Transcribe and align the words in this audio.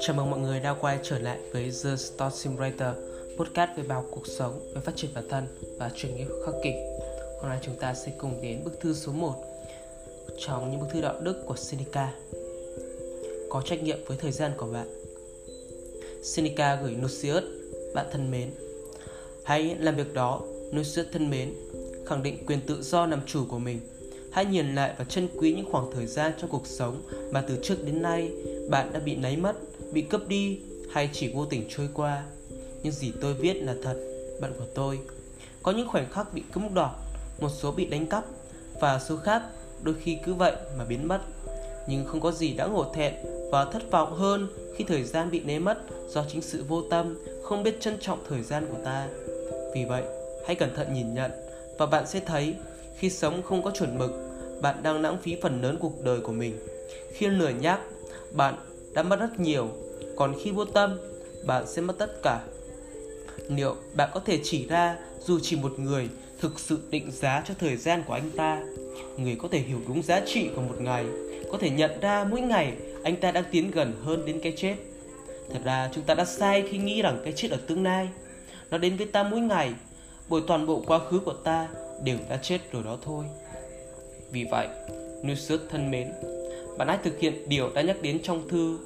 Chào 0.00 0.16
mừng 0.16 0.30
mọi 0.30 0.40
người 0.40 0.60
đã 0.60 0.74
quay 0.80 0.98
trở 1.02 1.18
lại 1.18 1.38
với 1.52 1.62
The 1.62 1.96
Story 1.96 2.36
Simulator 2.36 2.88
Podcast 3.38 3.70
về 3.76 3.82
bài 3.88 4.02
cuộc 4.10 4.26
sống, 4.26 4.72
về 4.74 4.80
phát 4.80 4.96
triển 4.96 5.10
bản 5.14 5.24
thân 5.28 5.46
và 5.78 5.90
truyền 5.96 6.16
nghiệp 6.16 6.26
khắc 6.46 6.54
kỷ. 6.62 6.72
Hôm 7.40 7.48
nay 7.48 7.58
chúng 7.62 7.74
ta 7.80 7.94
sẽ 7.94 8.12
cùng 8.18 8.40
đến 8.42 8.64
bức 8.64 8.80
thư 8.80 8.94
số 8.94 9.12
1 9.12 9.34
Trong 10.38 10.70
những 10.70 10.80
bức 10.80 10.86
thư 10.92 11.00
đạo 11.00 11.20
đức 11.20 11.42
của 11.46 11.56
Seneca. 11.56 12.14
Có 13.50 13.62
trách 13.62 13.82
nhiệm 13.82 13.98
với 14.06 14.16
thời 14.16 14.32
gian 14.32 14.52
của 14.56 14.66
bạn. 14.66 14.88
Seneca 16.22 16.80
gửi 16.82 16.96
Lucius, 17.02 17.44
bạn 17.94 18.06
thân 18.12 18.30
mến. 18.30 18.50
Hãy 19.44 19.76
làm 19.80 19.96
việc 19.96 20.14
đó, 20.14 20.40
Lucius 20.72 21.06
thân 21.12 21.30
mến 21.30 21.54
Khẳng 22.08 22.22
định 22.22 22.46
quyền 22.46 22.60
tự 22.60 22.82
do 22.82 23.06
làm 23.06 23.20
chủ 23.26 23.44
của 23.48 23.58
mình. 23.58 23.80
Hãy 24.32 24.44
nhìn 24.44 24.74
lại 24.74 24.94
và 24.98 25.04
trân 25.04 25.28
quý 25.38 25.52
những 25.52 25.72
khoảng 25.72 25.90
thời 25.94 26.06
gian 26.06 26.32
trong 26.40 26.50
cuộc 26.50 26.66
sống 26.66 27.02
mà 27.32 27.40
từ 27.40 27.58
trước 27.62 27.84
đến 27.84 28.02
nay 28.02 28.30
bạn 28.70 28.92
đã 28.92 29.00
bị 29.00 29.16
lấy 29.16 29.36
mất 29.36 29.56
bị 29.92 30.02
cướp 30.02 30.28
đi 30.28 30.58
hay 30.90 31.10
chỉ 31.12 31.32
vô 31.34 31.44
tình 31.44 31.66
trôi 31.68 31.88
qua. 31.94 32.24
Những 32.82 32.92
gì 32.92 33.12
tôi 33.20 33.34
viết 33.34 33.54
là 33.54 33.74
thật, 33.82 33.96
bạn 34.40 34.52
của 34.58 34.66
tôi. 34.74 34.98
Có 35.62 35.72
những 35.72 35.88
khoảnh 35.88 36.10
khắc 36.10 36.34
bị 36.34 36.42
cướp 36.52 36.64
đoạt, 36.74 36.90
một 37.40 37.48
số 37.48 37.72
bị 37.72 37.86
đánh 37.86 38.06
cắp 38.06 38.24
và 38.80 38.98
số 38.98 39.16
khác 39.16 39.42
đôi 39.82 39.94
khi 40.02 40.18
cứ 40.24 40.34
vậy 40.34 40.52
mà 40.78 40.84
biến 40.84 41.08
mất. 41.08 41.20
Nhưng 41.88 42.06
không 42.06 42.20
có 42.20 42.32
gì 42.32 42.54
đã 42.54 42.66
ngộ 42.66 42.92
thẹn 42.94 43.14
và 43.50 43.64
thất 43.64 43.90
vọng 43.90 44.14
hơn 44.16 44.48
khi 44.76 44.84
thời 44.84 45.04
gian 45.04 45.30
bị 45.30 45.40
né 45.40 45.58
mất 45.58 45.78
do 46.08 46.24
chính 46.28 46.42
sự 46.42 46.64
vô 46.68 46.82
tâm, 46.82 47.18
không 47.42 47.62
biết 47.62 47.80
trân 47.80 47.96
trọng 48.00 48.24
thời 48.28 48.42
gian 48.42 48.66
của 48.70 48.78
ta. 48.84 49.08
Vì 49.74 49.84
vậy, 49.84 50.02
hãy 50.46 50.54
cẩn 50.54 50.74
thận 50.74 50.94
nhìn 50.94 51.14
nhận 51.14 51.30
và 51.78 51.86
bạn 51.86 52.06
sẽ 52.06 52.20
thấy 52.20 52.54
khi 52.98 53.10
sống 53.10 53.42
không 53.42 53.62
có 53.62 53.70
chuẩn 53.70 53.98
mực, 53.98 54.10
bạn 54.62 54.82
đang 54.82 55.02
lãng 55.02 55.18
phí 55.22 55.36
phần 55.42 55.62
lớn 55.62 55.76
cuộc 55.80 56.04
đời 56.04 56.20
của 56.20 56.32
mình. 56.32 56.58
Khi 57.12 57.26
lười 57.26 57.54
nhác, 57.54 57.80
bạn 58.32 58.54
đã 58.94 59.02
mất 59.02 59.20
rất 59.20 59.40
nhiều, 59.40 59.68
còn 60.16 60.34
khi 60.42 60.50
vô 60.50 60.64
tâm, 60.64 60.98
bạn 61.46 61.66
sẽ 61.66 61.82
mất 61.82 61.98
tất 61.98 62.22
cả. 62.22 62.40
Liệu 63.48 63.76
bạn 63.94 64.10
có 64.14 64.20
thể 64.20 64.40
chỉ 64.42 64.66
ra 64.66 64.96
dù 65.20 65.38
chỉ 65.42 65.56
một 65.56 65.78
người 65.78 66.08
thực 66.40 66.60
sự 66.60 66.78
định 66.90 67.10
giá 67.10 67.42
cho 67.48 67.54
thời 67.58 67.76
gian 67.76 68.02
của 68.06 68.14
anh 68.14 68.30
ta, 68.36 68.62
người 69.16 69.36
có 69.42 69.48
thể 69.50 69.58
hiểu 69.58 69.78
đúng 69.88 70.02
giá 70.02 70.20
trị 70.26 70.48
của 70.56 70.62
một 70.62 70.80
ngày, 70.80 71.04
có 71.52 71.58
thể 71.58 71.70
nhận 71.70 72.00
ra 72.00 72.24
mỗi 72.30 72.40
ngày 72.40 72.72
anh 73.02 73.16
ta 73.16 73.30
đang 73.30 73.44
tiến 73.50 73.70
gần 73.70 73.92
hơn 74.04 74.26
đến 74.26 74.40
cái 74.42 74.52
chết. 74.56 74.76
Thật 75.52 75.60
ra 75.64 75.90
chúng 75.94 76.04
ta 76.04 76.14
đã 76.14 76.24
sai 76.24 76.64
khi 76.70 76.78
nghĩ 76.78 77.02
rằng 77.02 77.20
cái 77.24 77.32
chết 77.36 77.50
ở 77.50 77.58
tương 77.66 77.84
lai. 77.84 78.08
Nó 78.70 78.78
đến 78.78 78.96
với 78.96 79.06
ta 79.06 79.22
mỗi 79.22 79.40
ngày, 79.40 79.72
bởi 80.28 80.42
toàn 80.46 80.66
bộ 80.66 80.82
quá 80.86 80.98
khứ 80.98 81.18
của 81.18 81.32
ta 81.32 81.68
đều 82.04 82.16
đã 82.28 82.36
chết 82.36 82.58
rồi 82.72 82.82
đó 82.82 82.98
thôi. 83.02 83.24
Vì 84.30 84.46
vậy, 84.50 84.68
Nusius 85.22 85.60
thân 85.70 85.90
mến, 85.90 86.12
bạn 86.78 86.88
hãy 86.88 86.98
thực 87.04 87.18
hiện 87.18 87.48
điều 87.48 87.70
đã 87.74 87.82
nhắc 87.82 88.02
đến 88.02 88.22
trong 88.22 88.48
thư 88.48 88.78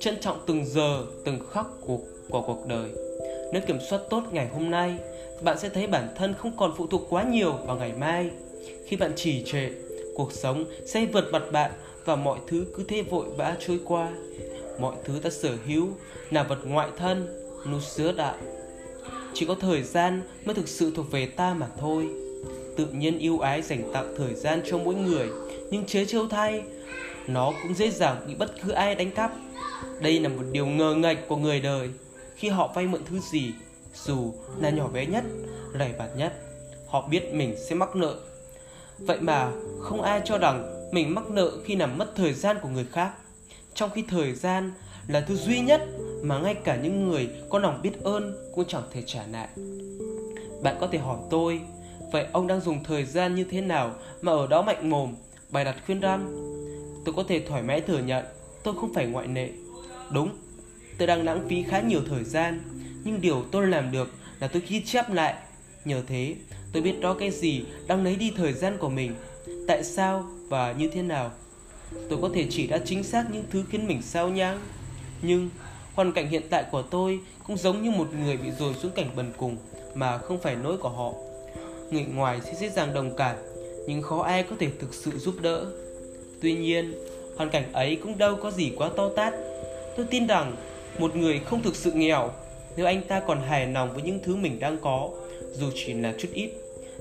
trân 0.00 0.20
trọng 0.20 0.40
từng 0.46 0.64
giờ 0.66 1.06
từng 1.24 1.38
khắc 1.50 1.66
của, 1.80 1.98
của 2.30 2.40
cuộc 2.40 2.66
đời. 2.66 2.90
Nếu 3.52 3.62
kiểm 3.66 3.78
soát 3.90 4.00
tốt 4.10 4.22
ngày 4.32 4.48
hôm 4.48 4.70
nay 4.70 4.98
bạn 5.42 5.58
sẽ 5.58 5.68
thấy 5.68 5.86
bản 5.86 6.08
thân 6.16 6.34
không 6.34 6.56
còn 6.56 6.74
phụ 6.76 6.86
thuộc 6.86 7.06
quá 7.10 7.22
nhiều 7.22 7.52
vào 7.52 7.76
ngày 7.76 7.92
mai. 7.92 8.30
Khi 8.86 8.96
bạn 8.96 9.12
trì 9.16 9.42
trệ 9.44 9.68
cuộc 10.14 10.32
sống 10.32 10.64
sẽ 10.86 11.06
vượt 11.12 11.24
mặt 11.32 11.42
bạn 11.52 11.70
và 12.04 12.16
mọi 12.16 12.38
thứ 12.46 12.66
cứ 12.74 12.84
thế 12.88 13.02
vội 13.02 13.26
vã 13.36 13.56
trôi 13.60 13.80
qua. 13.84 14.12
Mọi 14.80 14.96
thứ 15.04 15.20
ta 15.22 15.30
sở 15.30 15.56
hữu 15.66 15.88
là 16.30 16.42
vật 16.42 16.58
ngoại 16.64 16.88
thân 16.96 17.26
nu 17.66 17.80
sứa 17.80 18.12
đạo. 18.12 18.34
Chỉ 19.34 19.46
có 19.46 19.54
thời 19.54 19.82
gian 19.82 20.22
mới 20.44 20.54
thực 20.54 20.68
sự 20.68 20.92
thuộc 20.96 21.10
về 21.10 21.26
ta 21.26 21.54
mà 21.54 21.66
thôi 21.78 22.27
tự 22.78 22.86
nhiên 22.86 23.18
yêu 23.18 23.38
ái 23.38 23.62
dành 23.62 23.90
tặng 23.92 24.14
thời 24.18 24.34
gian 24.34 24.62
cho 24.70 24.78
mỗi 24.78 24.94
người 24.94 25.28
nhưng 25.70 25.86
chế 25.86 26.04
trêu 26.04 26.28
thay 26.28 26.62
nó 27.26 27.52
cũng 27.62 27.74
dễ 27.74 27.90
dàng 27.90 28.24
bị 28.26 28.34
bất 28.34 28.62
cứ 28.62 28.70
ai 28.70 28.94
đánh 28.94 29.10
cắp. 29.10 29.32
Đây 30.00 30.20
là 30.20 30.28
một 30.28 30.42
điều 30.52 30.66
ngờ 30.66 30.94
ngạch 30.94 31.18
của 31.28 31.36
người 31.36 31.60
đời 31.60 31.90
khi 32.36 32.48
họ 32.48 32.72
vay 32.74 32.86
mượn 32.86 33.00
thứ 33.04 33.18
gì, 33.18 33.52
dù 33.94 34.34
là 34.60 34.70
nhỏ 34.70 34.86
bé 34.86 35.06
nhất, 35.06 35.24
lầy 35.72 35.92
bạt 35.98 36.08
nhất, 36.16 36.32
họ 36.86 37.08
biết 37.10 37.34
mình 37.34 37.54
sẽ 37.68 37.74
mắc 37.74 37.96
nợ. 37.96 38.14
Vậy 38.98 39.20
mà 39.20 39.52
không 39.80 40.02
ai 40.02 40.20
cho 40.24 40.38
rằng 40.38 40.88
mình 40.92 41.14
mắc 41.14 41.30
nợ 41.30 41.52
khi 41.64 41.76
làm 41.76 41.98
mất 41.98 42.16
thời 42.16 42.32
gian 42.32 42.56
của 42.62 42.68
người 42.68 42.86
khác, 42.92 43.10
trong 43.74 43.90
khi 43.90 44.04
thời 44.08 44.32
gian 44.32 44.72
là 45.08 45.20
thứ 45.20 45.36
duy 45.36 45.60
nhất 45.60 45.86
mà 46.22 46.38
ngay 46.38 46.54
cả 46.54 46.76
những 46.76 47.08
người 47.08 47.28
có 47.48 47.58
lòng 47.58 47.80
biết 47.82 48.02
ơn 48.02 48.36
cũng 48.54 48.64
chẳng 48.68 48.84
thể 48.92 49.02
trả 49.06 49.26
lại. 49.32 49.48
Bạn 50.62 50.76
có 50.80 50.88
thể 50.92 50.98
hỏi 50.98 51.18
tôi, 51.30 51.60
vậy 52.12 52.26
ông 52.32 52.46
đang 52.46 52.60
dùng 52.60 52.84
thời 52.84 53.04
gian 53.04 53.34
như 53.34 53.44
thế 53.44 53.60
nào 53.60 53.94
mà 54.22 54.32
ở 54.32 54.46
đó 54.46 54.62
mạnh 54.62 54.90
mồm, 54.90 55.14
bày 55.50 55.64
đặt 55.64 55.76
khuyên 55.86 56.00
răn 56.00 56.48
tôi 57.04 57.14
có 57.14 57.24
thể 57.28 57.40
thoải 57.40 57.62
mái 57.62 57.80
thừa 57.80 57.98
nhận 57.98 58.24
tôi 58.62 58.74
không 58.80 58.94
phải 58.94 59.06
ngoại 59.06 59.28
lệ. 59.28 59.50
Đúng, 60.10 60.30
tôi 60.98 61.06
đang 61.06 61.24
lãng 61.24 61.48
phí 61.48 61.62
khá 61.62 61.80
nhiều 61.80 62.00
thời 62.08 62.24
gian, 62.24 62.60
nhưng 63.04 63.20
điều 63.20 63.44
tôi 63.50 63.66
làm 63.66 63.92
được 63.92 64.10
là 64.40 64.48
tôi 64.48 64.62
ghi 64.68 64.80
chép 64.80 65.10
lại. 65.10 65.34
Nhờ 65.84 66.02
thế, 66.06 66.34
tôi 66.72 66.82
biết 66.82 67.00
rõ 67.00 67.14
cái 67.14 67.30
gì 67.30 67.64
đang 67.86 68.04
lấy 68.04 68.16
đi 68.16 68.32
thời 68.36 68.52
gian 68.52 68.78
của 68.78 68.88
mình, 68.88 69.14
tại 69.68 69.84
sao 69.84 70.26
và 70.48 70.72
như 70.72 70.88
thế 70.88 71.02
nào. 71.02 71.30
Tôi 72.08 72.18
có 72.22 72.30
thể 72.34 72.46
chỉ 72.50 72.66
đã 72.66 72.78
chính 72.84 73.02
xác 73.02 73.26
những 73.32 73.44
thứ 73.50 73.64
khiến 73.70 73.86
mình 73.86 74.02
sao 74.02 74.28
nhãng. 74.28 74.60
Nhưng 75.22 75.50
hoàn 75.94 76.12
cảnh 76.12 76.28
hiện 76.28 76.42
tại 76.50 76.64
của 76.70 76.82
tôi 76.82 77.20
cũng 77.46 77.56
giống 77.56 77.82
như 77.82 77.90
một 77.90 78.08
người 78.14 78.36
bị 78.36 78.50
dồn 78.50 78.74
xuống 78.74 78.92
cảnh 78.92 79.10
bần 79.16 79.32
cùng 79.36 79.56
mà 79.94 80.18
không 80.18 80.40
phải 80.40 80.56
lỗi 80.56 80.76
của 80.76 80.88
họ. 80.88 81.12
Người 81.90 82.04
ngoài 82.14 82.40
sẽ 82.44 82.54
dễ 82.60 82.68
dàng 82.68 82.94
đồng 82.94 83.16
cảm, 83.16 83.36
nhưng 83.86 84.02
khó 84.02 84.22
ai 84.22 84.42
có 84.42 84.56
thể 84.58 84.68
thực 84.78 84.94
sự 84.94 85.10
giúp 85.10 85.34
đỡ. 85.40 85.66
Tuy 86.40 86.54
nhiên, 86.54 86.94
hoàn 87.36 87.50
cảnh 87.50 87.72
ấy 87.72 87.96
cũng 88.02 88.18
đâu 88.18 88.36
có 88.36 88.50
gì 88.50 88.72
quá 88.76 88.90
to 88.96 89.08
tát. 89.16 89.34
Tôi 89.96 90.06
tin 90.10 90.26
rằng 90.26 90.56
một 90.98 91.16
người 91.16 91.40
không 91.44 91.62
thực 91.62 91.76
sự 91.76 91.92
nghèo 91.92 92.30
nếu 92.76 92.86
anh 92.86 93.02
ta 93.08 93.20
còn 93.20 93.42
hài 93.42 93.66
lòng 93.66 93.92
với 93.92 94.02
những 94.02 94.18
thứ 94.24 94.36
mình 94.36 94.58
đang 94.60 94.78
có, 94.82 95.10
dù 95.52 95.66
chỉ 95.74 95.94
là 95.94 96.14
chút 96.18 96.28
ít. 96.32 96.50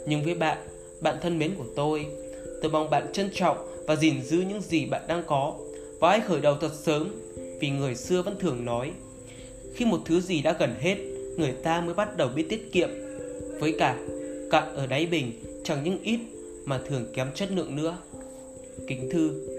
Nhưng 0.05 0.23
với 0.23 0.35
bạn, 0.35 0.57
bạn 1.01 1.15
thân 1.21 1.39
mến 1.39 1.51
của 1.57 1.65
tôi, 1.75 2.05
tôi 2.61 2.71
mong 2.71 2.89
bạn 2.89 3.13
trân 3.13 3.29
trọng 3.33 3.57
và 3.87 3.95
gìn 3.95 4.21
giữ 4.21 4.37
những 4.37 4.61
gì 4.61 4.85
bạn 4.85 5.01
đang 5.07 5.23
có 5.27 5.53
và 5.99 6.09
hãy 6.09 6.19
khởi 6.19 6.41
đầu 6.41 6.55
thật 6.61 6.71
sớm 6.73 7.15
vì 7.59 7.69
người 7.69 7.95
xưa 7.95 8.21
vẫn 8.21 8.39
thường 8.39 8.65
nói 8.65 8.91
khi 9.75 9.85
một 9.85 9.99
thứ 10.05 10.21
gì 10.21 10.41
đã 10.41 10.55
gần 10.59 10.75
hết 10.79 10.95
người 11.37 11.51
ta 11.63 11.81
mới 11.81 11.93
bắt 11.93 12.17
đầu 12.17 12.29
biết 12.35 12.45
tiết 12.49 12.71
kiệm 12.71 12.89
với 13.59 13.75
cả 13.79 13.97
cạn 14.49 14.75
ở 14.75 14.87
đáy 14.87 15.05
bình, 15.05 15.31
chẳng 15.63 15.83
những 15.83 15.97
ít 16.03 16.19
mà 16.65 16.81
thường 16.87 17.05
kém 17.13 17.31
chất 17.35 17.51
lượng 17.51 17.75
nữa. 17.75 17.97
Kính 18.87 19.09
thư 19.11 19.56